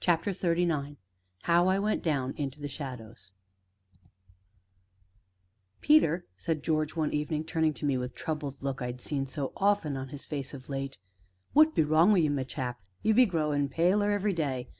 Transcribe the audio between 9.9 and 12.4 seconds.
on his face of late, "what be wrong wi' you,